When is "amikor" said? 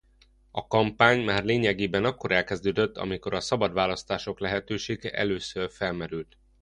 2.97-3.33